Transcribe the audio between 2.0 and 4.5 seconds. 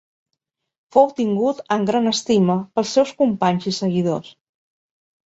estima pels seus companys i seguidors.